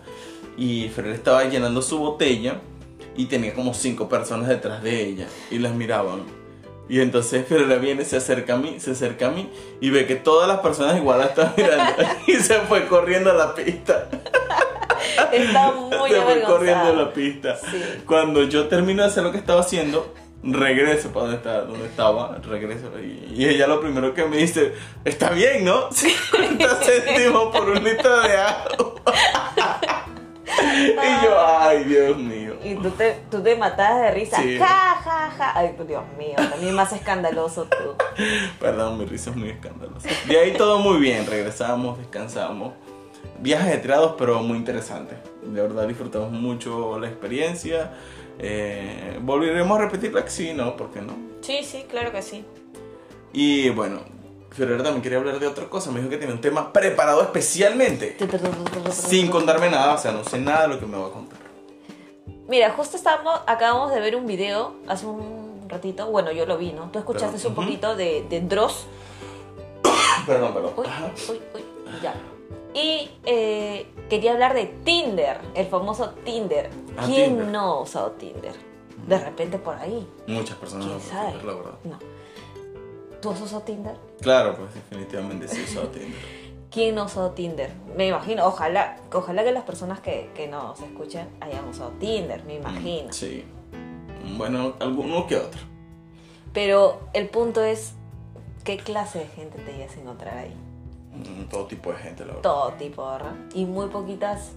[0.57, 2.61] Y Ferrer estaba llenando su botella
[3.17, 6.23] y tenía como cinco personas detrás de ella y las miraban.
[6.89, 10.15] Y entonces Ferrer viene, se acerca a mí, se acerca a mí y ve que
[10.17, 11.93] todas las personas igual la están mirando
[12.27, 14.09] y se fue corriendo a la pista.
[15.33, 17.57] Estaba muy se fue corriendo a la pista.
[17.57, 17.83] Sí.
[18.07, 20.15] Cuando yo termino de hacer lo que estaba haciendo,
[20.53, 22.91] regreso para donde estaba, donde estaba regreso.
[23.01, 24.73] Y, y ella lo primero que me dice,
[25.05, 25.91] está bien, ¿no?
[25.93, 28.95] 50 céntimos por un litro de agua.
[30.63, 32.55] y yo, ay, Dios mío.
[32.65, 34.43] Y tú te, tú te matabas de risa.
[34.43, 34.59] Sí.
[34.59, 35.53] Ja, ja, ja.
[35.55, 38.23] Ay, Dios mío, también más escandaloso tú.
[38.61, 40.09] Perdón, mi risa es muy escandalosa.
[40.27, 42.75] De ahí todo muy bien, regresamos, descansamos.
[43.41, 45.19] Viajes ajetreados, pero muy interesantes.
[45.43, 47.93] De verdad disfrutamos mucho la experiencia.
[48.39, 50.29] Eh, ¿Volveremos a repetirla?
[50.29, 51.15] Sí, no, ¿por qué no?
[51.41, 52.45] Sí, sí, claro que sí.
[53.33, 54.01] Y bueno,
[54.51, 55.91] Fiorella también quería hablar de otra cosa.
[55.91, 58.17] Me dijo que tenía un tema preparado especialmente.
[58.93, 61.39] Sin contarme nada, o sea, no sé nada de lo que me va a contar.
[62.49, 66.07] Mira, justo estábamos, acabamos de ver un video hace un ratito.
[66.11, 66.91] Bueno, yo lo vi, ¿no?
[66.91, 67.63] Tú escuchaste Pero, un ujú.
[67.63, 68.87] poquito de, de Dross.
[70.27, 70.73] Perdón, perdón.
[70.77, 70.87] Uy,
[71.29, 71.63] uy, uy,
[72.03, 72.15] ya.
[72.75, 76.71] Y eh, quería hablar de Tinder, el famoso Tinder.
[76.97, 77.47] Ah, ¿Quién Tinder.
[77.49, 78.53] no ha usado Tinder?
[79.07, 80.07] De repente por ahí.
[80.27, 81.31] Muchas personas ¿Quién lo sabe?
[81.33, 81.79] prefieren, la verdad.
[81.85, 81.99] No.
[83.21, 83.97] ¿Tú has usado Tinder?
[84.21, 86.39] Claro, pues definitivamente sí he usado Tinder.
[86.71, 87.73] ¿Quién no ha usado Tinder?
[87.97, 92.57] Me imagino, ojalá, ojalá que las personas que, que nos escuchen hayan usado Tinder, me
[92.57, 93.13] imagino.
[93.13, 93.45] Sí.
[94.37, 95.61] Bueno, alguno que otro.
[96.53, 97.95] Pero el punto es,
[98.65, 100.55] ¿qué clase de gente te ibas a encontrar ahí?
[101.19, 102.43] Mm, Todo tipo de gente, la verdad.
[102.43, 103.35] Todo tipo, ¿verdad?
[103.55, 104.53] Y muy poquitas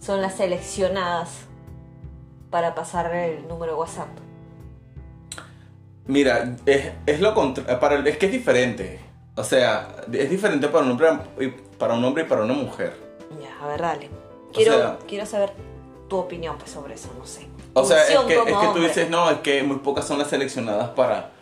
[0.00, 1.30] son las seleccionadas
[2.50, 4.08] para pasar el número de WhatsApp.
[6.06, 9.00] Mira, es, es lo contra- para el- es que es diferente.
[9.34, 11.08] O sea, es diferente para un hombre
[11.40, 12.96] y para un hombre y para una mujer.
[13.42, 14.10] Ya, a ver, dale.
[14.52, 15.52] Quiero, sea- quiero saber
[16.08, 17.46] tu opinión pues, sobre eso, no sé.
[17.74, 20.28] O sea, es que, es que tú dices, no, es que muy pocas son las
[20.28, 21.32] seleccionadas para,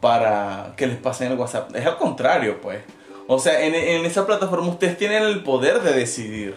[0.00, 1.74] para que les pasen el WhatsApp.
[1.74, 2.82] Es al contrario, pues.
[3.26, 6.54] O sea, en, en esa plataforma ustedes tienen el poder de decidir.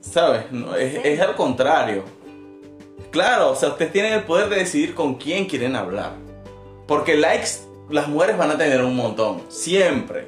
[0.00, 0.50] ¿Sabes?
[0.52, 1.00] No, es, Sí.
[1.04, 2.04] es al contrario.
[3.10, 6.12] Claro, o sea, ustedes tienen el poder de decidir con quién quieren hablar.
[6.86, 7.48] Porque likes,
[7.88, 9.42] las mujeres van a tener un montón.
[9.48, 10.26] Siempre.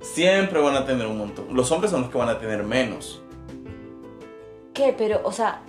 [0.00, 1.46] Siempre van a tener un montón.
[1.54, 3.20] Los hombres son los que van a tener menos.
[4.72, 4.94] ¿Qué?
[4.96, 5.62] Pero, o sea,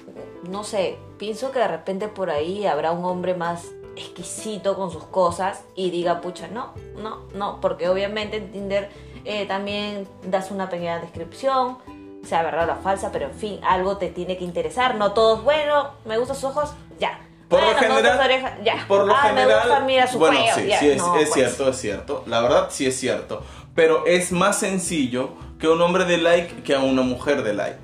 [0.49, 3.65] no sé, pienso que de repente por ahí habrá un hombre más
[3.99, 8.89] exquisito con sus cosas y diga, pucha, no, no, no, porque obviamente en Tinder
[9.25, 11.77] eh, también das una pequeña descripción,
[12.23, 15.91] sea verdad o falsa, pero en fin, algo te tiene que interesar, no todos, bueno,
[16.05, 17.19] me gustan sus ojos, ya.
[17.47, 18.85] Por Bueno, lo general, orejas, ya.
[18.87, 20.79] por lo Ah, general, me gusta, mira su bueno, cuello, sí, ya.
[20.79, 21.33] sí es, No, es pues.
[21.33, 22.23] cierto, es cierto.
[22.27, 23.41] La verdad sí es cierto,
[23.73, 27.79] pero es más sencillo que un hombre de like que a una mujer de like,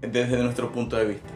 [0.00, 1.28] desde nuestro punto de vista.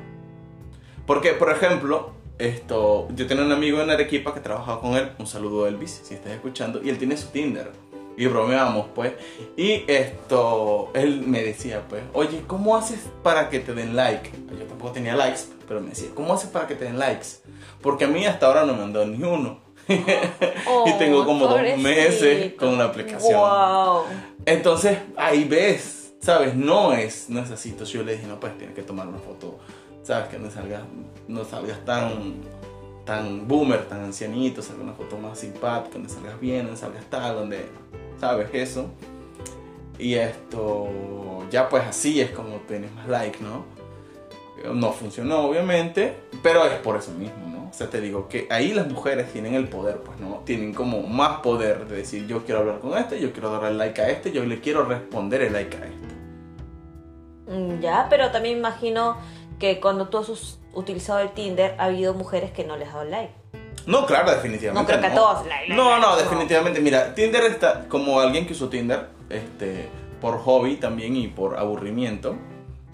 [1.07, 5.27] Porque, por ejemplo, esto, yo tenía un amigo en Arequipa que trabajaba con él, un
[5.27, 7.71] saludo Elvis, si estás escuchando, y él tiene su Tinder.
[8.17, 9.15] Y bromeamos, pues.
[9.57, 14.31] Y esto, él me decía, pues, oye, ¿cómo haces para que te den like?
[14.59, 17.29] Yo tampoco tenía likes, pero me decía, ¿cómo haces para que te den likes?
[17.81, 19.61] Porque a mí hasta ahora no me han dado ni uno.
[19.89, 23.41] y tengo como dos meses con la aplicación.
[23.41, 24.03] Wow.
[24.45, 26.55] Entonces, ahí ves, ¿sabes?
[26.55, 27.71] No es, no es así.
[27.71, 29.59] Entonces yo le dije, no, pues tienes que tomar una foto,
[30.03, 30.29] ¿sabes?
[30.29, 30.83] Que no salgas,
[31.29, 32.35] no salgas tan,
[33.05, 37.35] tan boomer, tan ancianito, salga una foto más simpática, donde salgas bien, donde salgas tal,
[37.37, 37.67] donde,
[38.19, 38.49] ¿sabes?
[38.53, 38.87] Eso.
[39.99, 40.89] Y esto,
[41.51, 43.65] ya pues así es como tienes más like, ¿no?
[44.75, 47.69] No funcionó, obviamente, pero es por eso mismo, ¿no?
[47.71, 50.43] O sea, te digo que ahí las mujeres tienen el poder, pues, ¿no?
[50.45, 54.01] Tienen como más poder de decir, yo quiero hablar con este, yo quiero darle like
[54.01, 56.11] a este, yo le quiero responder el like a este.
[57.51, 59.17] Mm, Ya, pero también imagino
[59.61, 63.05] que cuando tú has utilizado el Tinder ha habido mujeres que no les han dado
[63.11, 63.33] like.
[63.87, 64.81] No, claro, definitivamente.
[64.93, 66.17] No creo que a todos, like, like, No, no, no.
[66.17, 66.81] definitivamente.
[66.81, 69.89] Mira, Tinder está como alguien que usó Tinder, este,
[70.21, 72.37] por hobby también y por aburrimiento.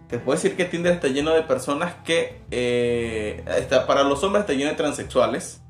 [0.08, 4.42] Te puedo decir que Tinder está lleno de personas que, eh, está, para los hombres
[4.42, 5.60] está lleno de transexuales,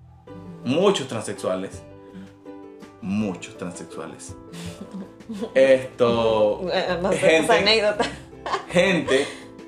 [0.64, 1.82] muchos transexuales,
[3.00, 4.34] muchos transexuales.
[5.54, 6.60] Esto,
[7.02, 8.04] No Gente- anécdota.
[8.70, 9.26] gente.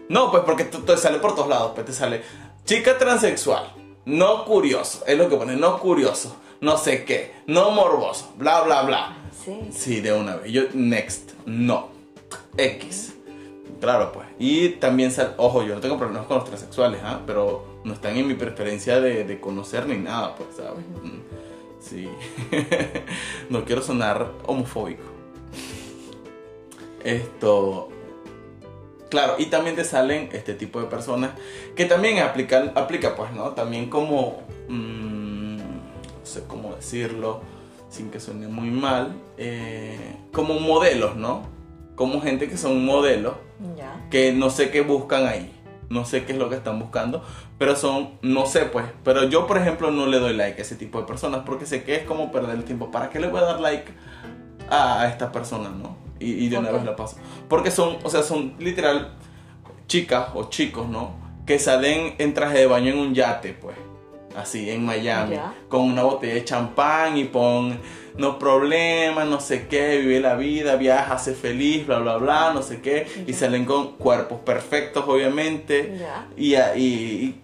[0.09, 2.23] No, pues porque te sale por todos lados, pues te sale
[2.65, 3.73] chica transexual,
[4.07, 8.83] no curioso, es lo que pone, no curioso, no sé qué, no morboso, bla, bla,
[8.83, 9.17] bla.
[9.45, 9.61] Sí.
[9.73, 10.51] Sí, de una vez.
[10.53, 11.89] Yo, next, no,
[12.57, 13.15] X.
[13.81, 14.27] Claro, pues.
[14.41, 17.21] Y también, sal- ojo, yo no tengo problemas con los transexuales, ¿ah?
[17.27, 20.85] Pero no están en mi preferencia de, de conocer ni nada, pues, ¿sabes?
[21.03, 21.21] Mm,
[21.81, 22.09] Sí.
[23.51, 25.05] no quiero sonar homofóbico.
[27.05, 27.89] Esto.
[29.09, 31.31] Claro, y también te salen este tipo de personas
[31.75, 33.51] que también aplican, aplica pues, ¿no?
[33.51, 37.41] También como, mm, no sé cómo decirlo,
[37.89, 41.43] sin que suene muy mal, eh, como modelos, ¿no?
[41.95, 43.35] Como gente que son modelos,
[44.11, 45.53] que no sé qué buscan ahí,
[45.89, 47.25] no sé qué es lo que están buscando,
[47.57, 50.77] pero son, no sé pues, pero yo por ejemplo no le doy like a ese
[50.77, 53.41] tipo de personas porque sé que es como perder el tiempo, ¿para qué le voy
[53.41, 53.91] a dar like
[54.71, 56.08] a, a esta persona, no?
[56.21, 57.17] Y, y de una vez la paso.
[57.49, 59.15] Porque son, o sea, son literal
[59.87, 61.17] chicas o chicos, ¿no?
[61.47, 63.77] Que salen en traje de baño en un yate, pues.
[64.37, 65.37] Así, en Miami.
[65.69, 67.79] Con una botella de champán y pon,
[68.17, 72.63] no problema, no sé qué, vive la vida, viaja, hace feliz, bla, bla, bla, no
[72.63, 73.07] sé qué.
[73.27, 75.97] Y salen con cuerpos perfectos, obviamente.
[75.99, 76.29] Ya.
[76.37, 77.41] Y, y- y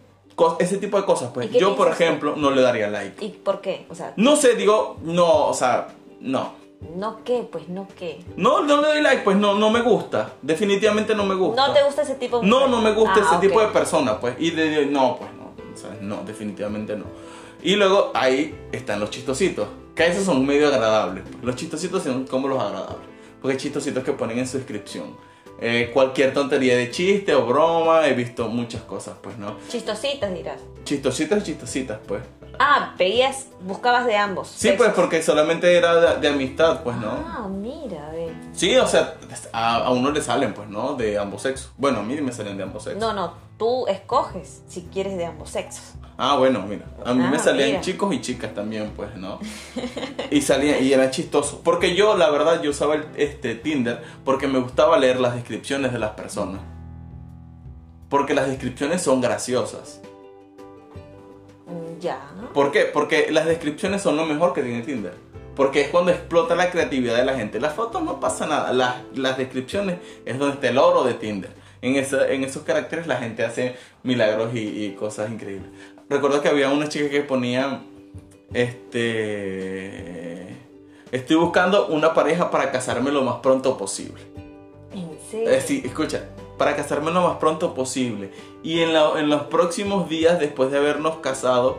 [0.58, 1.46] ese tipo de cosas, pues.
[1.46, 3.24] ¿Y qué Yo, por ejemplo, no le daría like.
[3.24, 3.86] ¿Y por qué?
[3.88, 5.88] O sea, No sé, digo, no, o sea,
[6.20, 6.54] no.
[6.96, 8.24] No qué, pues no qué.
[8.36, 10.32] No, no le doy like, pues no, no me gusta.
[10.42, 11.66] Definitivamente no me gusta.
[11.68, 14.20] ¿No te gusta ese tipo de No, no me gusta Ah, ese tipo de persona,
[14.20, 14.34] pues.
[14.38, 15.44] Y de, de- no, pues no.
[15.76, 16.00] ¿sabes?
[16.02, 17.04] No, definitivamente no.
[17.62, 19.66] Y luego ahí están los chistositos.
[19.94, 21.24] Que esos son medio agradables.
[21.30, 21.42] pues.
[21.44, 23.08] Los chistositos son como los agradables.
[23.40, 25.16] Porque hay chistositos que ponen en su descripción.
[25.60, 29.56] Eh, cualquier tontería de chiste o broma, he visto muchas cosas, pues, ¿no?
[29.68, 30.60] Chistositas dirás.
[30.84, 32.22] Chistositas chistositas, pues.
[32.58, 34.48] Ah, veías, buscabas de ambos.
[34.48, 37.10] Sí, pues porque solamente era de, de amistad, pues, ¿no?
[37.10, 38.32] Ah, mira, ve.
[38.52, 39.14] Sí, o sea,
[39.52, 40.94] a, a uno le salen, pues, ¿no?
[40.94, 41.72] De ambos sexos.
[41.76, 43.00] Bueno, a mí me salen de ambos sexos.
[43.00, 45.94] No, no, tú escoges si quieres de ambos sexos.
[46.16, 46.84] Ah, bueno, mira.
[47.04, 47.80] A mí Ah, me salían mira.
[47.80, 49.40] chicos y chicas también, pues, ¿no?
[50.30, 51.60] Y salían, y era chistoso.
[51.64, 55.92] Porque yo, la verdad, yo usaba el, este Tinder porque me gustaba leer las descripciones
[55.92, 56.60] de las personas.
[58.08, 60.00] Porque las descripciones son graciosas.
[61.66, 62.20] Mm, Ya.
[62.52, 62.82] ¿Por qué?
[62.84, 65.14] Porque las descripciones son lo mejor que tiene Tinder.
[65.56, 67.60] Porque es cuando explota la creatividad de la gente.
[67.60, 68.72] Las fotos no pasa nada.
[68.72, 71.50] Las, las descripciones es donde está el oro de Tinder.
[71.80, 75.70] En, esa- en esos caracteres la gente hace milagros y, y cosas increíbles.
[76.08, 77.82] Recuerdo que había una chica que ponía,
[78.52, 80.48] este,
[81.12, 84.20] estoy buscando una pareja para casarme lo más pronto posible.
[84.92, 85.50] ¿En serio?
[85.50, 88.30] Eh, sí, escucha, para casarme lo más pronto posible.
[88.62, 91.78] Y en, la- en los próximos días, después de habernos casado,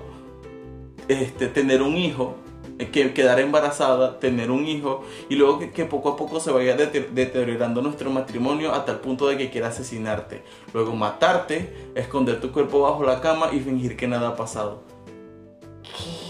[1.08, 2.45] este, tener un hijo, eh,
[2.78, 6.76] que quedar embarazada, tener un hijo, y luego que, que poco a poco se vaya
[6.76, 10.44] dete- deteriorando nuestro matrimonio hasta el punto de que quiera asesinarte.
[10.74, 14.84] Luego matarte, esconder tu cuerpo bajo la cama y fingir que nada ha pasado.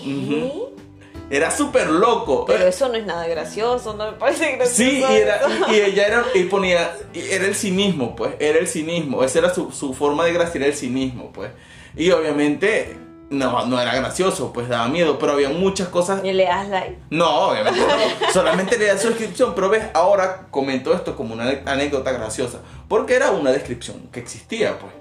[0.04, 0.52] ¿Qué?
[1.32, 2.46] Era súper loco.
[2.46, 4.76] Pero eso no es nada gracioso, no me parece gracioso.
[4.76, 8.68] Sí, y, era, y, y ella era, y ponía, era el cinismo, pues, era el
[8.68, 11.50] cinismo, esa era su, su forma de gracia, era el cinismo, pues.
[11.98, 12.96] Y obviamente,
[13.30, 16.24] no, no era gracioso, pues daba miedo, pero había muchas cosas.
[16.24, 16.98] Y le das like.
[17.10, 21.62] No, obviamente no, solamente le da su descripción, pero ves, ahora comento esto como una
[21.66, 24.94] anécdota graciosa, porque era una descripción que existía, pues.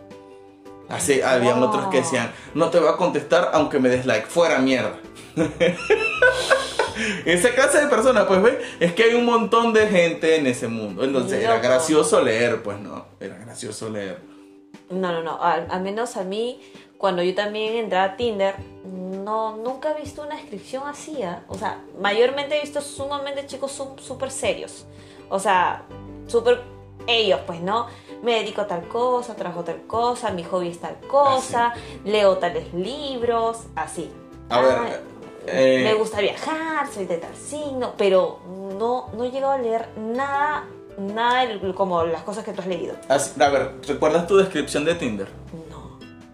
[0.88, 4.58] Así, habían otros que decían, no te voy a contestar aunque me des like, fuera
[4.58, 4.98] mierda.
[7.24, 10.68] Esa clase de personas, pues ve, es que hay un montón de gente en ese
[10.68, 11.02] mundo.
[11.02, 14.20] Entonces era gracioso leer, pues no, era gracioso leer.
[14.90, 15.42] No, no, no.
[15.42, 16.60] Al, al menos a mí,
[16.98, 18.54] cuando yo también entraba a Tinder,
[18.84, 21.22] no, nunca he visto una descripción así.
[21.22, 21.42] ¿ah?
[21.48, 24.86] O sea, mayormente he visto sumamente chicos súper serios.
[25.30, 25.82] O sea,
[26.26, 26.62] súper
[27.06, 27.86] ellos, pues, ¿no?
[28.22, 32.72] Me dedico a tal cosa, trabajo tal cosa, mi hobby es tal cosa, leo tales
[32.72, 34.10] libros, así.
[34.48, 35.00] A Ah, ver,
[35.46, 38.38] eh, me gusta viajar, soy de tal signo, pero
[38.78, 40.64] no, no he llegado a leer nada,
[40.98, 42.94] nada como las cosas que tú has leído.
[43.08, 45.28] así- a ver, ¿recuerdas tu descripción de Tinder?
[45.70, 45.73] No.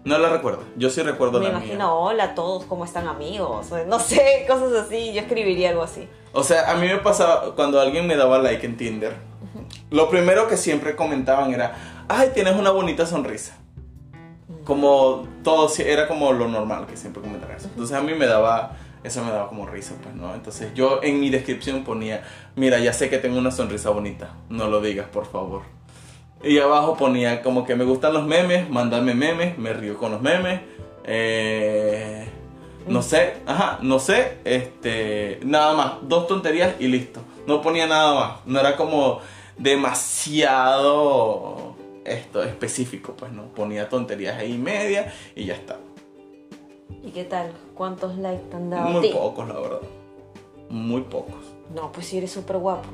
[0.03, 1.91] No la recuerdo, yo sí recuerdo Me la imagino, mía.
[1.91, 3.71] hola a todos, ¿cómo están amigos?
[3.87, 6.07] No sé, cosas así, yo escribiría algo así.
[6.33, 9.15] O sea, a mí me pasaba cuando alguien me daba like en Tinder,
[9.91, 11.75] lo primero que siempre comentaban era,
[12.07, 13.57] ay, tienes una bonita sonrisa.
[14.63, 17.67] Como todo, era como lo normal que siempre comentaban eso.
[17.67, 20.33] Entonces a mí me daba, eso me daba como risa, pues, ¿no?
[20.33, 22.23] Entonces yo en mi descripción ponía,
[22.55, 25.63] mira, ya sé que tengo una sonrisa bonita, no lo digas, por favor.
[26.43, 30.21] Y abajo ponía como que me gustan los memes, mándame memes, me río con los
[30.21, 30.61] memes.
[31.03, 32.27] Eh,
[32.87, 37.21] no sé, ajá, no sé, este, nada más, dos tonterías y listo.
[37.45, 39.19] No ponía nada más, no era como
[39.57, 41.75] demasiado
[42.05, 45.77] esto específico, pues no, ponía tonterías ahí media y ya está.
[47.03, 47.51] ¿Y qué tal?
[47.75, 49.09] ¿Cuántos likes te han dado a Muy ti?
[49.13, 49.81] pocos, la verdad.
[50.69, 51.53] Muy pocos.
[51.75, 52.87] No, pues si eres súper guapo.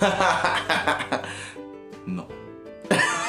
[2.06, 2.26] No.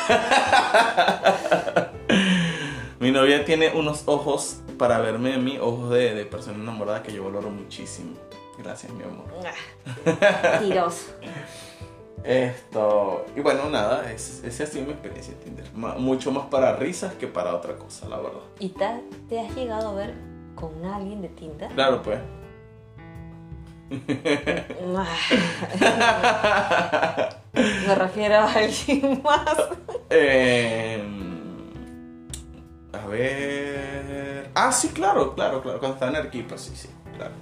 [3.00, 7.14] Mi novia tiene unos ojos para verme a mí, ojos de, de persona enamorada que
[7.14, 8.12] yo valoro muchísimo.
[8.58, 9.26] Gracias, mi amor.
[9.44, 11.12] Ah, Tiroso.
[12.24, 15.66] Esto, y bueno, nada, es, esa ha sido mi experiencia en Tinder.
[15.76, 18.40] Ma- mucho más para risas que para otra cosa, la verdad.
[18.60, 18.88] ¿Y te,
[19.30, 20.16] te has llegado a ver
[20.56, 21.70] con alguien de Tinder?
[21.74, 22.20] Claro, pues.
[27.54, 29.56] Me refiero a alguien más.
[30.10, 31.04] Eh,
[32.94, 34.50] a ver.
[34.56, 35.80] Ah, sí, claro, claro, claro.
[35.80, 37.34] Cuando estaba en Arequipa, sí, sí, claro.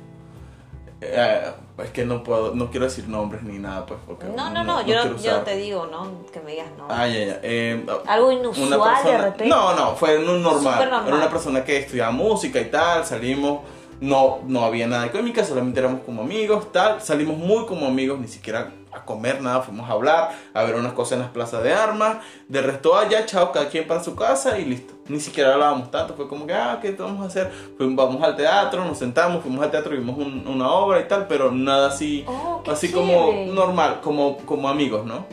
[1.02, 4.00] Eh, es que no puedo, no quiero decir nombres ni nada, pues.
[4.06, 6.26] Porque No, no, no, no, yo no te digo, ¿no?
[6.32, 6.88] Que me digas no.
[6.90, 7.40] Ah, ya, ya.
[7.44, 9.48] Eh, Algo inusual de repente.
[9.48, 10.64] No, no, fue normal.
[10.64, 11.08] Normal.
[11.08, 13.62] Era una persona que estudiaba música y tal, salimos,
[14.04, 18.20] no, no había nada de química, solamente éramos como amigos, tal, salimos muy como amigos,
[18.20, 21.64] ni siquiera a comer nada, fuimos a hablar, a ver unas cosas en las plazas
[21.64, 24.94] de armas, de resto allá, chao, cada quien para su casa y listo.
[25.08, 27.52] Ni siquiera hablábamos tanto, fue como que, ah, ¿qué vamos a hacer?
[27.78, 31.26] Fuimos, vamos al teatro, nos sentamos, fuimos al teatro, vimos un- una obra y tal,
[31.28, 35.26] pero nada así, Oh, así como normal, como, como amigos, ¿no?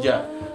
[0.00, 0.28] Ya.
[0.28, 0.52] Mm.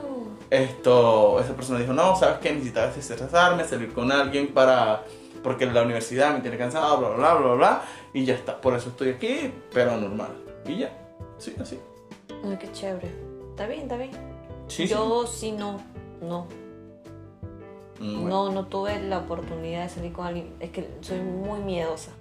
[0.49, 2.51] Esto, esa persona dijo, no, ¿sabes qué?
[2.53, 5.03] Necesitaba desestresarme, salir con alguien para...
[5.47, 7.81] Porque la universidad me tiene cansado, bla, bla, bla, bla, bla.
[8.11, 10.27] Y ya está, por eso estoy aquí, pero normal.
[10.65, 10.91] Y ya,
[11.37, 11.79] sí, así.
[12.43, 13.09] Ay, qué chévere.
[13.51, 14.11] Está bien, está bien.
[14.67, 15.79] Sí, Yo sí no,
[16.21, 16.47] no.
[18.01, 18.27] Mm.
[18.27, 20.53] No, no tuve la oportunidad de salir con alguien.
[20.59, 22.11] Es que soy muy miedosa.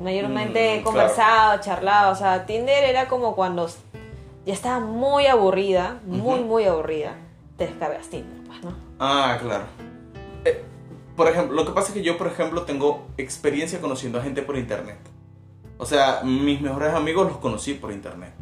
[0.00, 2.12] Mayormente Mm, he conversado, charlado.
[2.12, 3.68] O sea, Tinder era como cuando
[4.46, 7.12] ya estaba muy aburrida, muy, muy aburrida.
[7.58, 8.72] Te descargas Tinder, pues, ¿no?
[8.98, 9.64] Ah, claro.
[11.18, 14.40] Por ejemplo, lo que pasa es que yo, por ejemplo, tengo experiencia conociendo a gente
[14.40, 14.98] por internet.
[15.76, 18.32] O sea, mis mejores amigos los conocí por internet.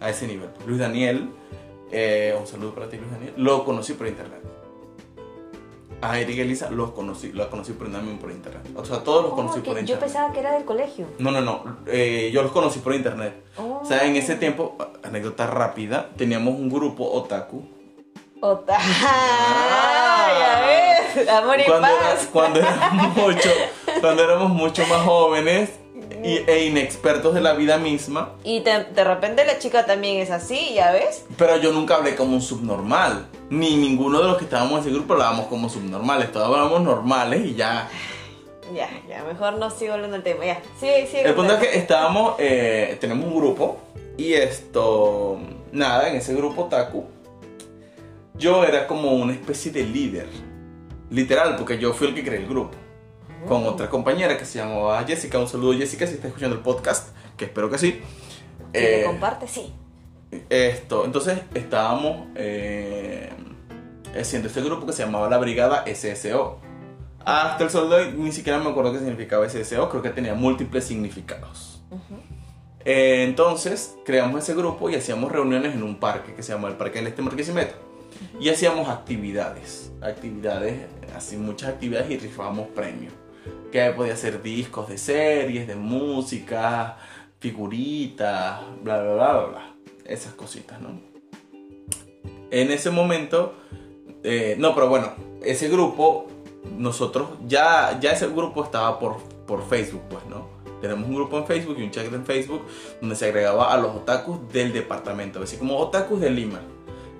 [0.00, 0.48] A ese nivel.
[0.66, 1.28] Luis Daniel,
[1.92, 3.34] eh, un saludo para ti, Luis Daniel.
[3.36, 4.40] Lo conocí por internet.
[6.00, 8.62] A Erika Elisa los conocí, la conocí por, por internet.
[8.74, 10.00] O sea, todos los Oh, conocí por yo internet.
[10.00, 11.06] pensaba que era del colegio.
[11.18, 11.76] No, no, no.
[11.86, 13.34] eh, yo los conocí por internet.
[13.58, 13.80] Oh.
[13.82, 17.62] O sea, en ese tiempo, anécdota rápida, teníamos un grupo otaku.
[18.40, 18.78] Ota.
[21.30, 22.28] Amor y cuando, era- paz.
[22.32, 23.50] cuando éramos mucho,
[24.00, 25.70] cuando éramos mucho más jóvenes
[26.24, 30.30] y- e inexpertos de la vida misma, Y de, de repente la chica también es
[30.30, 31.24] así, ¿ya ves?
[31.36, 33.26] pero yo nunca hablé como un subnormal.
[33.50, 37.44] Ni ninguno de los que estábamos en ese grupo hablábamos como subnormales, todos hablábamos normales
[37.46, 37.88] y ya.
[38.72, 40.46] Ya, ya, mejor no sigo hablando del tema.
[40.46, 41.28] Ya, sigue, sigue.
[41.28, 43.76] El punto es que estábamos, eh, tenemos un grupo
[44.16, 45.38] y esto,
[45.72, 47.04] nada, en ese grupo Taku,
[48.34, 50.26] yo era como una especie de líder,
[51.12, 52.76] literal, porque yo fui el que creé el grupo,
[53.46, 57.14] con otra compañera que se llamaba Jessica, un saludo Jessica si está escuchando el podcast,
[57.36, 58.00] que espero que sí.
[58.72, 59.72] Si Eh, comparte, sí.
[60.48, 63.30] esto, entonces estábamos eh,
[64.18, 66.58] haciendo este grupo que se llamaba la Brigada SSO.
[67.24, 70.34] Hasta el sol de hoy ni siquiera me acuerdo qué significaba SSO, creo que tenía
[70.34, 71.82] múltiples significados.
[71.90, 72.20] Ujú.
[72.84, 76.74] Eh, entonces creamos ese grupo y hacíamos reuniones en un parque que se llama el
[76.76, 77.74] Parque del Este Marquesimeto.
[78.42, 83.12] Y hacíamos actividades, actividades, así muchas actividades y rifábamos premios.
[83.70, 86.98] Que podía ser discos de series, de música,
[87.38, 89.74] figuritas, bla, bla, bla, bla, bla.
[90.04, 90.88] Esas cositas, ¿no?
[92.50, 93.54] En ese momento,
[94.24, 95.12] eh, no, pero bueno,
[95.44, 96.26] ese grupo,
[96.76, 100.48] nosotros, ya, ya ese grupo estaba por, por Facebook, pues, ¿no?
[100.80, 102.66] Tenemos un grupo en Facebook y un chat en Facebook
[103.00, 106.60] donde se agregaba a los otakus del departamento, así como otakus de Lima.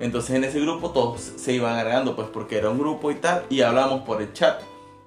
[0.03, 3.45] Entonces en ese grupo todos se iban agregando, pues porque era un grupo y tal,
[3.49, 4.61] y hablamos por el chat.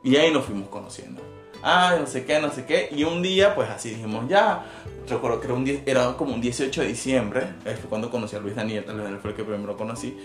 [0.03, 1.21] Y ahí nos fuimos conociendo.
[1.61, 2.89] Ah, no sé qué, no sé qué.
[2.95, 4.65] Y un día, pues así dijimos, ya.
[5.09, 7.41] Recuerdo que era, un, era como un 18 de diciembre.
[7.65, 8.85] eh, Fue cuando conocí a Luis Daniel.
[8.87, 10.15] Luis Daniel fue el que primero conocí.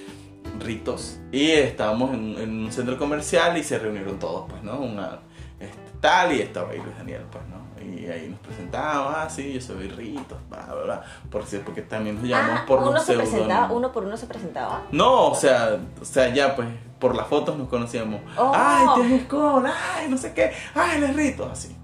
[0.60, 1.18] Ritos.
[1.32, 4.78] Y estábamos en, en un centro comercial y se reunieron todos, pues, ¿no?
[4.80, 5.20] Una,
[5.58, 7.56] este, tal y estaba ahí Luis Daniel, pues, ¿no?
[7.80, 11.02] Y ahí nos presentamos, ah, sí, yo soy Ritos, bla, bla, bla.
[11.30, 14.82] Porque, porque también nos llamamos Ah, por uno se presentaba, uno por uno se presentaba.
[14.92, 18.20] No, o sea, o sea, ya pues por las fotos nos conocíamos.
[18.36, 18.52] Oh.
[18.54, 21.76] Ay, tienes con, ay, no sé qué, ay, él es Rito, así.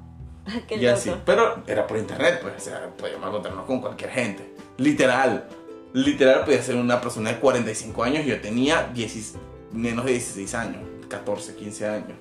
[0.68, 0.94] Qué y loco.
[0.94, 1.12] así.
[1.24, 4.54] Pero era por internet, pues, o sea, podíamos encontrarnos con cualquier gente.
[4.76, 5.48] Literal.
[5.92, 9.34] Literal podía ser una persona de 45 años y yo tenía 10
[9.72, 12.12] menos de 16 años, 14, 15 años.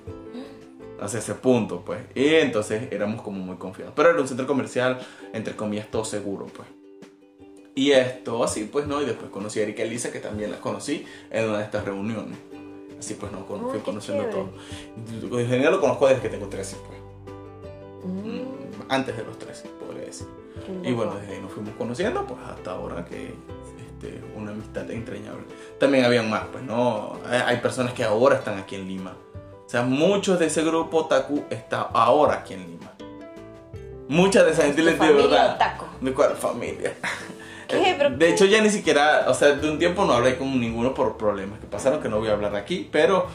[1.00, 2.00] Hacia ese punto, pues.
[2.14, 3.92] Y entonces éramos como muy confiados.
[3.96, 4.98] Pero era un centro comercial,
[5.32, 6.68] entre comillas, todo seguro, pues.
[7.74, 9.02] Y esto, así pues, ¿no?
[9.02, 12.38] Y después conocí a Erika Elisa, que también la conocí en una de estas reuniones.
[12.98, 13.44] Así pues, ¿no?
[13.46, 14.48] Con- Ay, fui conociendo chévere.
[15.28, 15.38] todo.
[15.40, 16.98] En general lo conozco desde que tengo 13, pues.
[18.04, 18.40] Mm,
[18.88, 20.26] Antes de los 13, podría decir.
[20.82, 23.34] Y bueno, desde ahí nos fuimos conociendo, pues hasta ahora que
[23.88, 25.42] este, una amistad entrañable.
[25.78, 27.18] También habían más, pues, ¿no?
[27.28, 29.14] Hay personas que ahora están aquí en Lima.
[29.66, 32.92] O sea, muchos de ese grupo Taku está ahora aquí en Lima.
[34.08, 35.54] Muchas de esa gente, les de verdad.
[35.56, 35.84] otaku.
[36.00, 36.94] ¿De cuál familia?
[37.68, 37.94] ¿Qué?
[37.98, 38.28] ¿Pero de qué?
[38.32, 41.58] hecho, ya ni siquiera, o sea, de un tiempo no hablé con ninguno por problemas
[41.58, 43.26] que pasaron, que no voy a hablar aquí, pero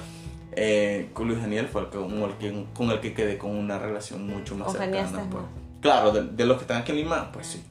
[0.53, 3.51] eh, con Luis Daniel fue el que- con el que, con el que quedé con
[3.51, 5.27] una relación mucho más cercana.
[5.29, 5.43] Pues.
[5.81, 7.63] Claro, de, de los que están aquí en Lima, pues sí.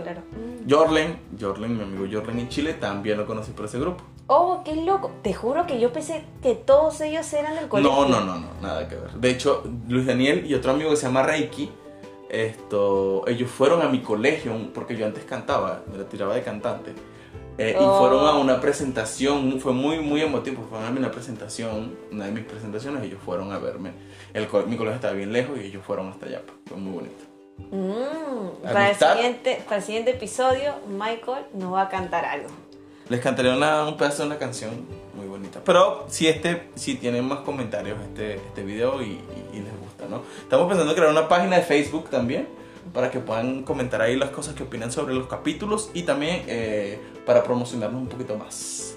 [0.00, 0.22] Claro.
[0.70, 4.04] Jorlen, Jorlen, mi amigo Jorlen en Chile, también lo conocí por ese grupo.
[4.26, 5.10] Oh, qué loco.
[5.22, 7.90] Te juro que yo pensé que todos ellos eran del colegio.
[7.92, 9.10] No, no, no, no, nada que ver.
[9.12, 11.70] De hecho, Luis Daniel y otro amigo que se llama Reiki,
[12.30, 16.92] esto, ellos fueron a mi colegio, porque yo antes cantaba, me la tiraba de cantante.
[17.58, 17.82] eh, Oh.
[17.84, 22.32] Y fueron a una presentación, fue muy, muy emotivo, fue a una presentación, una de
[22.32, 23.92] mis presentaciones, ellos fueron a verme.
[24.32, 27.24] El, mi colegio estaba bien lejos y ellos fueron hasta allá, pues, fue muy bonito.
[27.70, 32.48] Mm, para, el siguiente, para el siguiente episodio, Michael nos va a cantar algo.
[33.08, 34.72] Les cantaré una- un pedazo de una canción
[35.14, 35.60] muy bonita.
[35.64, 39.06] Pero si este, si tienen más comentarios este, este video y,
[39.52, 40.22] y- y les gusta, ¿no?
[40.40, 42.48] Estamos pensando en crear una página de Facebook también
[42.92, 46.98] para que puedan comentar ahí las cosas que opinan sobre los capítulos y también eh,
[47.26, 48.96] para promocionarnos un poquito más.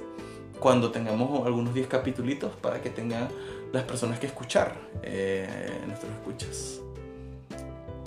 [0.59, 3.27] Cuando tengamos algunos 10 capítulos para que tengan
[3.73, 5.47] las personas que escuchar eh,
[5.85, 6.79] nuestros escuchas.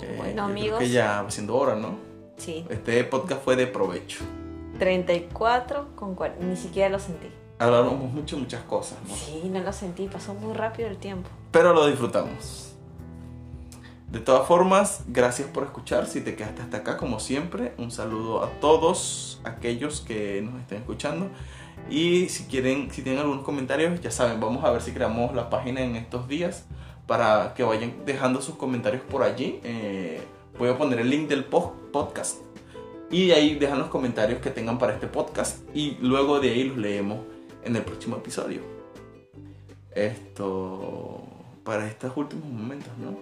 [0.01, 0.79] Eh, Bueno, amigos.
[0.79, 1.95] que ya va siendo hora, ¿no?
[2.37, 2.65] Sí.
[2.69, 4.19] Este podcast fue de provecho.
[4.79, 6.45] 34 con 40.
[6.45, 7.27] Ni siquiera lo sentí.
[7.59, 9.15] Hablamos mucho, muchas cosas, ¿no?
[9.15, 10.07] Sí, no lo sentí.
[10.07, 11.29] Pasó muy rápido el tiempo.
[11.51, 12.75] Pero lo disfrutamos.
[14.11, 16.05] De todas formas, gracias por escuchar.
[16.05, 20.79] Si te quedaste hasta acá, como siempre, un saludo a todos aquellos que nos estén
[20.79, 21.29] escuchando.
[21.89, 25.49] Y si quieren, si tienen algunos comentarios, ya saben, vamos a ver si creamos la
[25.49, 26.65] página en estos días
[27.07, 29.59] para que vayan dejando sus comentarios por allí.
[29.63, 30.21] Eh,
[30.57, 32.50] voy a poner el link del post podcast
[33.11, 36.63] y de ahí dejan los comentarios que tengan para este podcast y luego de ahí
[36.63, 37.19] los leemos
[37.63, 38.61] en el próximo episodio.
[39.93, 41.21] Esto
[41.63, 43.17] para estos últimos momentos, ¿no?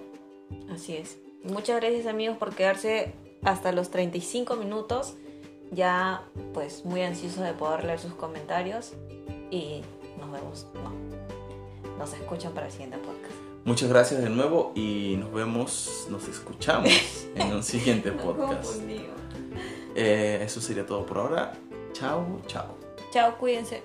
[0.74, 1.18] Así es.
[1.44, 3.14] Muchas gracias amigos por quedarse
[3.44, 5.16] hasta los 35 minutos.
[5.72, 6.24] Ya
[6.54, 8.94] pues muy ansioso de poder leer sus comentarios
[9.52, 9.82] y
[10.20, 10.68] nos vemos.
[10.76, 13.36] No, nos escuchan para el siguiente podcast.
[13.66, 16.92] Muchas gracias de nuevo y nos vemos, nos escuchamos
[17.36, 18.82] en un siguiente podcast.
[19.96, 21.54] Eh, eso sería todo por ahora.
[21.94, 22.76] Chao, chao.
[23.12, 23.84] Chao, cuídense.